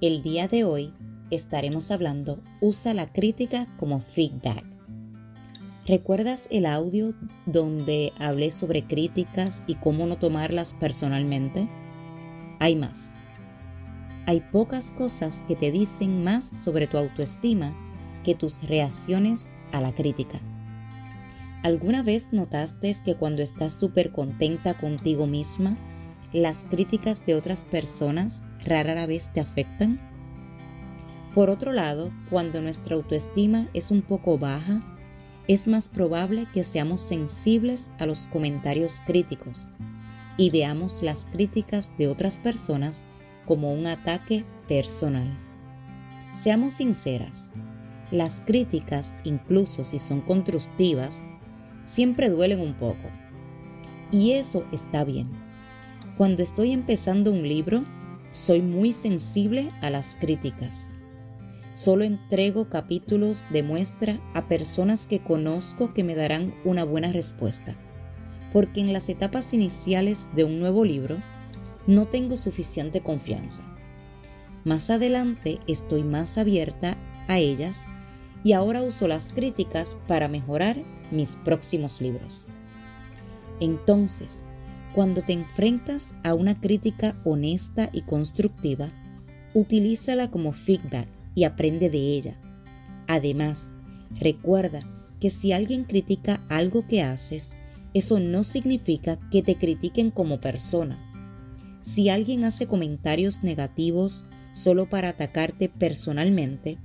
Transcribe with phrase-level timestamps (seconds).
[0.00, 0.94] El día de hoy
[1.32, 4.64] estaremos hablando Usa la crítica como feedback.
[5.88, 7.14] ¿Recuerdas el audio
[7.46, 11.68] donde hablé sobre críticas y cómo no tomarlas personalmente?
[12.60, 13.16] Hay más.
[14.26, 17.76] Hay pocas cosas que te dicen más sobre tu autoestima
[18.22, 20.38] que tus reacciones a la crítica.
[21.64, 25.76] ¿Alguna vez notaste que cuando estás súper contenta contigo misma,
[26.32, 30.00] las críticas de otras personas rara vez te afectan?
[31.34, 34.82] Por otro lado, cuando nuestra autoestima es un poco baja,
[35.46, 39.72] es más probable que seamos sensibles a los comentarios críticos
[40.36, 43.04] y veamos las críticas de otras personas
[43.46, 45.38] como un ataque personal.
[46.32, 47.52] Seamos sinceras,
[48.10, 51.24] las críticas, incluso si son constructivas,
[51.84, 53.08] siempre duelen un poco.
[54.10, 55.47] Y eso está bien.
[56.18, 57.84] Cuando estoy empezando un libro,
[58.32, 60.90] soy muy sensible a las críticas.
[61.72, 67.76] Solo entrego capítulos de muestra a personas que conozco que me darán una buena respuesta,
[68.52, 71.22] porque en las etapas iniciales de un nuevo libro
[71.86, 73.62] no tengo suficiente confianza.
[74.64, 77.84] Más adelante estoy más abierta a ellas
[78.42, 82.48] y ahora uso las críticas para mejorar mis próximos libros.
[83.60, 84.42] Entonces,
[84.94, 88.90] cuando te enfrentas a una crítica honesta y constructiva,
[89.54, 92.40] utilízala como feedback y aprende de ella.
[93.06, 93.72] Además,
[94.18, 94.80] recuerda
[95.20, 97.52] que si alguien critica algo que haces,
[97.94, 101.04] eso no significa que te critiquen como persona.
[101.80, 106.78] Si alguien hace comentarios negativos solo para atacarte personalmente,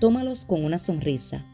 [0.00, 1.46] tómalos con una sonrisa.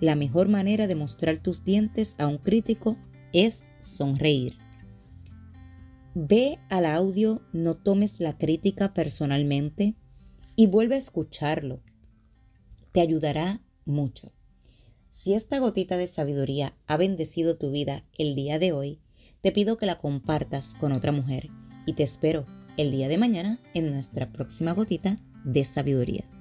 [0.00, 2.96] La mejor manera de mostrar tus dientes a un crítico
[3.32, 4.65] es sonreír.
[6.18, 9.96] Ve al audio, no tomes la crítica personalmente
[10.56, 11.82] y vuelve a escucharlo.
[12.92, 14.32] Te ayudará mucho.
[15.10, 18.98] Si esta gotita de sabiduría ha bendecido tu vida el día de hoy,
[19.42, 21.50] te pido que la compartas con otra mujer
[21.84, 22.46] y te espero
[22.78, 26.35] el día de mañana en nuestra próxima gotita de sabiduría.